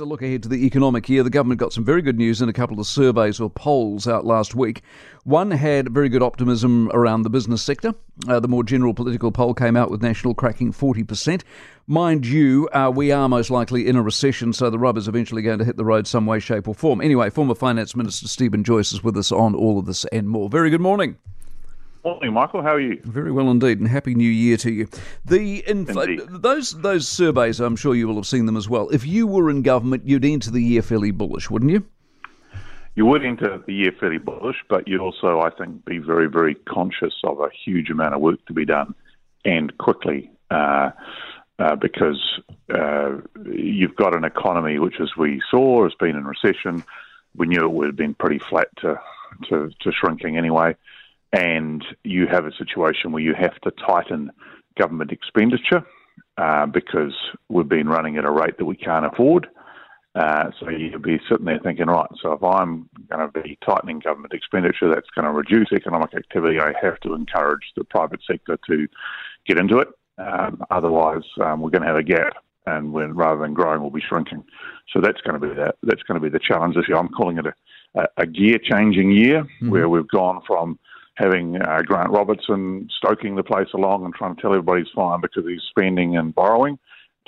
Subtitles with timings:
[0.00, 1.24] A look ahead to the economic year.
[1.24, 4.24] The government got some very good news in a couple of surveys or polls out
[4.24, 4.82] last week.
[5.24, 7.92] One had very good optimism around the business sector.
[8.28, 11.42] Uh, the more general political poll came out with National cracking 40%.
[11.88, 15.58] Mind you, uh, we are most likely in a recession, so the rubber's eventually going
[15.58, 17.00] to hit the road some way, shape, or form.
[17.00, 20.48] Anyway, former Finance Minister Steven Joyce is with us on all of this and more.
[20.48, 21.16] Very good morning.
[22.04, 22.62] Morning, Michael.
[22.62, 23.00] How are you?
[23.04, 24.88] Very well indeed, and happy New Year to you.
[25.24, 28.88] The infl- those those surveys, I'm sure you will have seen them as well.
[28.90, 31.84] If you were in government, you'd enter the year fairly bullish, wouldn't you?
[32.94, 36.54] You would enter the year fairly bullish, but you'd also, I think, be very, very
[36.54, 38.94] conscious of a huge amount of work to be done,
[39.44, 40.90] and quickly, uh,
[41.58, 42.40] uh, because
[42.72, 46.84] uh, you've got an economy which, as we saw, has been in recession.
[47.34, 49.00] We knew it would have been pretty flat to
[49.48, 50.76] to, to shrinking anyway
[51.32, 54.30] and you have a situation where you have to tighten
[54.78, 55.84] government expenditure
[56.38, 57.14] uh, because
[57.48, 59.48] we've been running at a rate that we can't afford.
[60.14, 64.00] Uh, so you'll be sitting there thinking, right, so if I'm going to be tightening
[64.00, 66.58] government expenditure, that's going to reduce economic activity.
[66.58, 68.88] I have to encourage the private sector to
[69.46, 69.88] get into it.
[70.16, 72.32] Um, otherwise, um, we're going to have a gap,
[72.66, 74.42] and when, rather than growing, we'll be shrinking.
[74.92, 76.96] So that's going to be the, that's going to be the challenge this year.
[76.96, 77.54] I'm calling it a,
[77.94, 79.70] a, a gear changing year, mm-hmm.
[79.70, 80.78] where we've gone from
[81.18, 85.44] having uh, Grant Robertson stoking the place along and trying to tell everybody's fine because
[85.44, 86.78] he's spending and borrowing,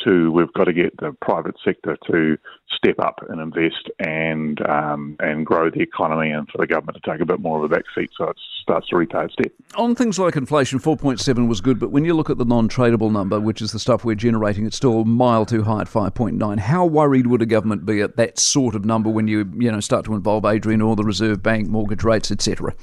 [0.05, 2.39] to we've got to get the private sector to
[2.75, 7.11] step up and invest and um, and grow the economy, and for the government to
[7.11, 9.53] take a bit more of a back seat so it starts to repay its debt.
[9.75, 13.41] On things like inflation, 4.7 was good, but when you look at the non-tradable number,
[13.41, 16.59] which is the stuff we're generating, it's still a mile too high at 5.9.
[16.61, 19.81] How worried would a government be at that sort of number when you you know
[19.81, 22.75] start to involve Adrian or the Reserve Bank, mortgage rates, etc.?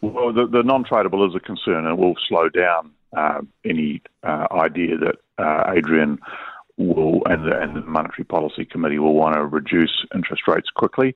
[0.00, 4.96] Well, the, the non-tradable is a concern, and will slow down uh, any uh, idea
[4.98, 6.18] that uh, Adrian
[6.76, 11.14] will and the, and the, Monetary Policy Committee will want to reduce interest rates quickly,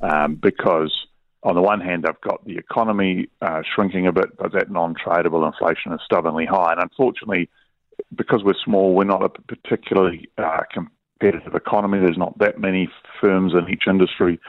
[0.00, 0.92] um, because
[1.42, 5.46] on the one hand, they've got the economy uh, shrinking a bit, but that non-tradable
[5.46, 7.48] inflation is stubbornly high, and unfortunately,
[8.14, 11.98] because we're small, we're not a particularly uh, competitive economy.
[11.98, 12.88] There's not that many
[13.20, 14.40] firms in each industry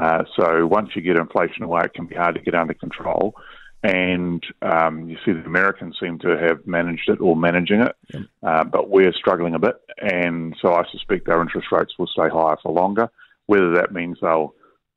[0.00, 3.34] uh, so once you get inflation away, it can be hard to get under control.
[3.82, 8.20] And um, you see the Americans seem to have managed it or managing it, yeah.
[8.42, 9.76] uh, but we're struggling a bit.
[9.98, 13.08] And so I suspect our interest rates will stay higher for longer.
[13.46, 14.54] Whether that means they'll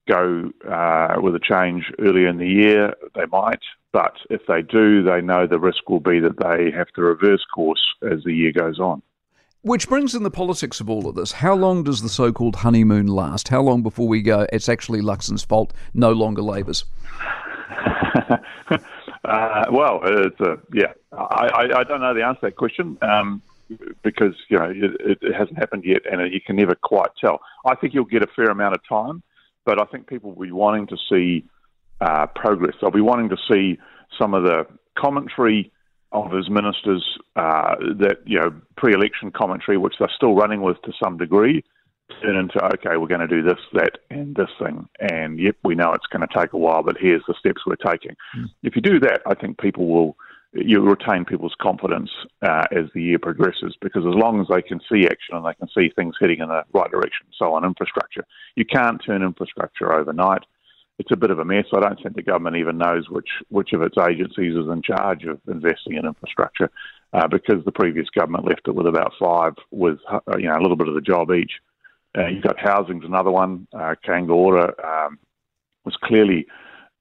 [0.07, 3.62] go uh, with a change earlier in the year, they might.
[3.94, 7.45] But if they do, they know the risk will be that they have to reverse
[7.53, 9.03] course as the year goes on.
[9.64, 11.34] Which brings in the politics of all of this.
[11.34, 13.50] How long does the so called honeymoon last?
[13.50, 16.84] How long before we go, it's actually Luxon's fault, no longer Labour's?
[19.24, 23.42] uh, well, it's a, yeah, I, I, don't know the answer to that question um,
[24.02, 27.40] because you know it, it, hasn't happened yet, and you can never quite tell.
[27.64, 29.22] I think you'll get a fair amount of time,
[29.64, 31.46] but I think people will be wanting to see
[32.02, 32.74] uh, progress.
[32.82, 33.78] They'll be wanting to see
[34.20, 34.66] some of the
[34.98, 35.72] commentary
[36.12, 37.04] of his ministers
[37.36, 41.64] uh, that you know pre-election commentary, which they're still running with to some degree,
[42.22, 45.76] turn into okay, we're going to do this, that, and this thing, and yep, we
[45.76, 48.16] know it's going to take a while, but here's the steps we're taking.
[48.38, 48.50] Mm.
[48.64, 50.18] If you do that, I think people will
[50.54, 52.10] you retain people's confidence
[52.42, 55.54] uh, as the year progresses because as long as they can see action and they
[55.54, 59.94] can see things heading in the right direction, so on infrastructure, you can't turn infrastructure
[59.94, 60.44] overnight
[61.01, 61.66] it's a bit of a mess.
[61.73, 65.25] I don't think the government even knows which which of its agencies is in charge
[65.25, 66.69] of investing in infrastructure,
[67.13, 70.62] uh, because the previous government left it with about five, with uh, you know a
[70.62, 71.53] little bit of the job each.
[72.16, 73.67] Uh, you've got housing's another one.
[73.73, 75.17] Uh, um,
[75.85, 76.45] was clearly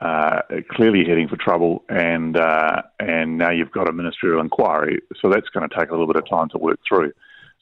[0.00, 0.40] uh,
[0.70, 5.02] clearly heading for trouble, and uh, and now you've got a ministerial inquiry.
[5.20, 7.12] So that's going to take a little bit of time to work through.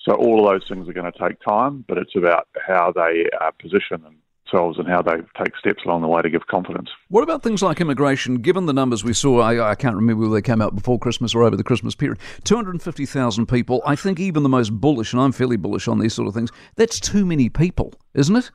[0.09, 3.27] So all of those things are going to take time, but it's about how they
[3.41, 4.19] uh, position and
[4.51, 6.89] themselves and how they take steps along the way to give confidence.
[7.09, 8.37] What about things like immigration?
[8.37, 11.35] Given the numbers we saw, I, I can't remember whether they came out before Christmas
[11.35, 12.19] or over the Christmas period.
[12.45, 13.83] 250,000 people.
[13.87, 16.51] I think even the most bullish, and I'm fairly bullish on these sort of things,
[16.77, 18.51] that's too many people, isn't it?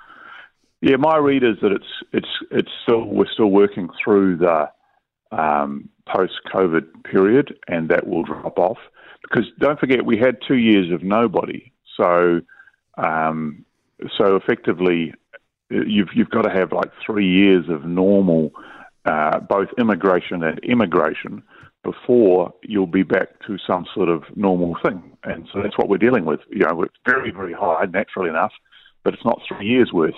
[0.82, 4.70] Yeah, my read is that it's it's it's still we're still working through the
[5.32, 8.80] um, post-COVID period, and that will drop off
[9.22, 11.72] because don't forget we had two years of nobody.
[11.96, 12.42] So
[12.98, 13.64] um,
[14.18, 15.14] so effectively,
[15.88, 18.52] you've you've got to have like three years of normal,
[19.06, 21.44] uh, both immigration and immigration,
[21.84, 25.18] before you'll be back to some sort of normal thing.
[25.24, 26.40] And so that's what we're dealing with.
[26.50, 28.54] You know, it's very very high, naturally enough,
[29.04, 30.16] but it's not three years worth.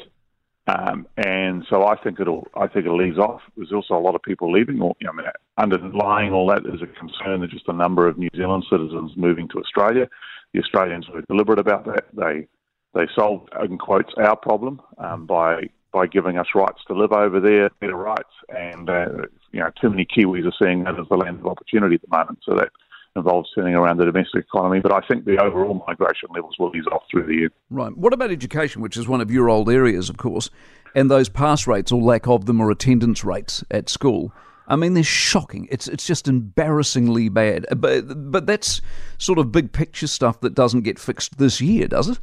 [0.67, 3.41] Um, and so I think it'll I think it'll ease off.
[3.55, 4.81] There's also a lot of people leaving.
[4.81, 7.39] Or you know, I mean, underlying all that is a concern.
[7.39, 10.07] There's just a number of New Zealand citizens moving to Australia.
[10.53, 12.05] The Australians were deliberate about that.
[12.13, 12.47] They
[12.95, 17.39] they solved, in quotes, our problem um, by by giving us rights to live over
[17.39, 19.07] there, better rights, and uh,
[19.51, 22.09] you know, too many Kiwis are seeing that as the land of opportunity at the
[22.09, 22.39] moment.
[22.43, 22.69] So that
[23.15, 24.81] involves turning around the domestic economy.
[24.81, 27.49] But I think the overall migration levels will ease off through the year.
[27.69, 27.95] Right.
[27.95, 30.49] What about education, which is one of your old areas, of course,
[30.93, 34.33] and those pass rates or lack of them or attendance rates at school?
[34.67, 35.67] I mean, they're shocking.
[35.71, 37.65] It's it's just embarrassingly bad.
[37.77, 38.81] But but that's
[39.17, 42.19] sort of big picture stuff that doesn't get fixed this year, does it?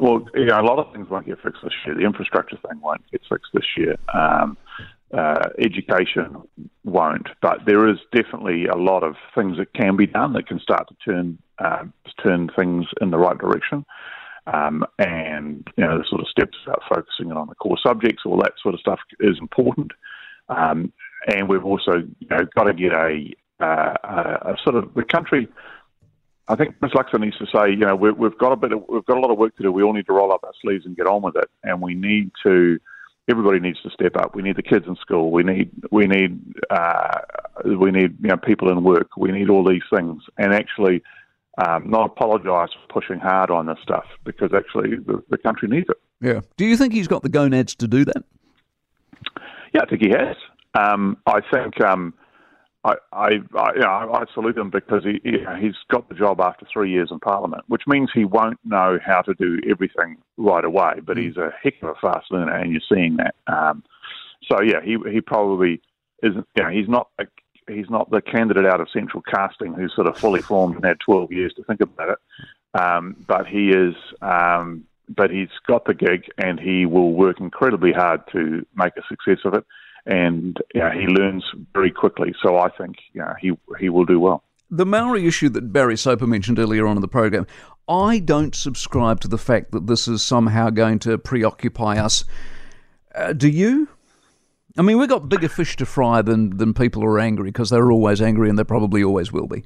[0.00, 1.94] Well, you know, a lot of things won't get fixed this year.
[1.94, 3.96] The infrastructure thing won't get fixed this year.
[4.14, 4.56] Um,
[5.12, 6.36] uh, education
[6.84, 10.58] won't, but there is definitely a lot of things that can be done that can
[10.58, 11.84] start to turn uh,
[12.22, 13.84] turn things in the right direction.
[14.46, 18.38] Um, and you know, the sort of steps about focusing on the core subjects, all
[18.38, 19.92] that sort of stuff is important.
[20.48, 20.92] Um,
[21.26, 25.04] and we've also you know, got to get a, uh, a, a sort of the
[25.04, 25.46] country
[26.50, 26.90] I think Ms.
[26.96, 29.20] Luxon needs to say, you know, we, have got a bit, of, we've got a
[29.20, 29.70] lot of work to do.
[29.70, 31.94] We all need to roll up our sleeves and get on with it, and we
[31.94, 32.78] need to.
[33.30, 34.34] Everybody needs to step up.
[34.34, 35.30] We need the kids in school.
[35.30, 37.20] We need, we need, uh,
[37.64, 39.16] we need, you know, people in work.
[39.16, 41.04] We need all these things, and actually,
[41.64, 45.86] um, not apologise for pushing hard on this stuff because actually the, the country needs
[45.88, 46.00] it.
[46.20, 46.40] Yeah.
[46.56, 48.24] Do you think he's got the gonads to do that?
[49.72, 50.36] Yeah, I think he has.
[50.74, 51.80] Um, I think.
[51.80, 52.14] Um,
[52.82, 56.14] I, I, I, you know, I salute him because he, you know, he's got the
[56.14, 60.16] job after three years in Parliament, which means he won't know how to do everything
[60.38, 61.00] right away.
[61.04, 61.26] But mm.
[61.26, 63.34] he's a heck of a fast learner, and you're seeing that.
[63.46, 63.82] Um,
[64.50, 65.82] so yeah, he he probably
[66.22, 66.46] isn't.
[66.56, 67.26] You know, he's not a,
[67.68, 71.00] he's not the candidate out of central casting who's sort of fully formed and had
[71.00, 72.80] 12 years to think about it.
[72.80, 73.94] Um, but he is.
[74.22, 74.84] Um,
[75.14, 79.44] but he's got the gig, and he will work incredibly hard to make a success
[79.44, 79.64] of it
[80.06, 82.34] and you know, he learns very quickly.
[82.42, 84.42] So I think you know, he he will do well.
[84.70, 87.46] The Maori issue that Barry Soper mentioned earlier on in the program,
[87.88, 92.24] I don't subscribe to the fact that this is somehow going to preoccupy us.
[93.14, 93.88] Uh, do you?
[94.78, 97.90] I mean, we've got bigger fish to fry than, than people are angry because they're
[97.90, 99.64] always angry and they probably always will be.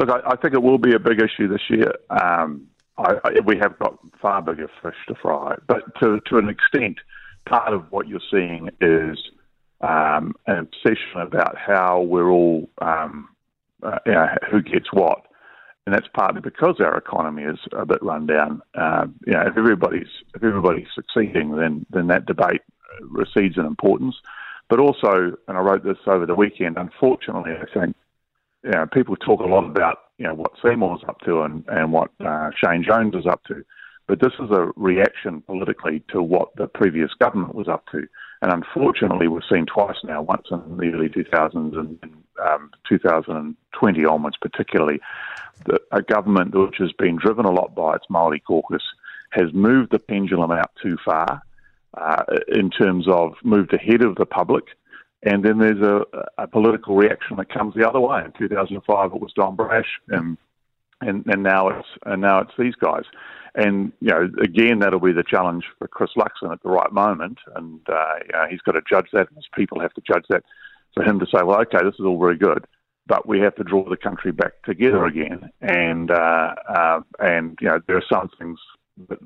[0.00, 1.92] Look, I, I think it will be a big issue this year.
[2.10, 2.66] Um,
[2.98, 6.98] I, I, we have got far bigger fish to fry, but to to an extent,
[7.46, 9.18] part of what you're seeing is
[9.80, 13.28] um, an obsession about how we're all, um,
[13.82, 15.26] uh, you know, who gets what.
[15.86, 18.60] And that's partly because our economy is a bit run down.
[18.74, 22.60] Uh, you know, if everybody's if everybody's succeeding, then then that debate
[23.00, 24.14] recedes in importance.
[24.68, 26.76] But also, and I wrote this over the weekend.
[26.76, 27.96] Unfortunately, I think
[28.62, 31.92] you know, people talk a lot about you know what Seymour's up to and and
[31.92, 33.64] what uh, Shane Jones is up to.
[34.10, 38.08] But this is a reaction politically to what the previous government was up to.
[38.42, 41.96] And unfortunately, we've seen twice now, once in the early 2000s and
[42.44, 44.98] um, 2020 onwards, particularly,
[45.66, 48.82] that a government which has been driven a lot by its Maori caucus
[49.30, 51.42] has moved the pendulum out too far
[51.94, 54.64] uh, in terms of moved ahead of the public.
[55.22, 56.04] And then there's a,
[56.36, 58.24] a, political reaction that comes the other way.
[58.24, 60.36] In 2005, it was Don Brash, and
[61.00, 63.04] and, and now it's and now it's these guys.
[63.54, 67.38] And you know, again, that'll be the challenge for Chris Luxon at the right moment,
[67.56, 69.28] and uh, you know, he's got to judge that.
[69.34, 70.44] His people have to judge that.
[70.94, 72.64] For him to say, well, okay, this is all very good,
[73.06, 75.50] but we have to draw the country back together again.
[75.60, 78.58] And uh, uh, and you know, there are some things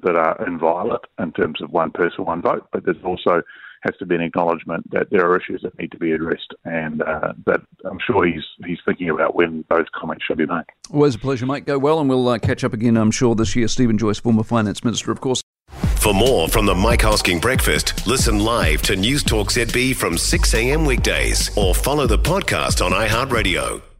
[0.02, 3.42] that are inviolate in terms of one person, one vote, but there's also
[3.84, 7.02] has to be an acknowledgement that there are issues that need to be addressed, and
[7.02, 10.64] uh, that I'm sure he's he's thinking about when those comments should be made.
[10.90, 11.66] Always a pleasure, mate.
[11.66, 12.96] Go well, and we'll uh, catch up again.
[12.96, 13.68] I'm sure this year.
[13.68, 15.42] Steven Joyce, former finance minister, of course.
[15.68, 20.54] For more from the Mike Hosking Breakfast, listen live to News Talk ZB from 6
[20.54, 20.84] a.m.
[20.84, 23.93] weekdays, or follow the podcast on iHeartRadio.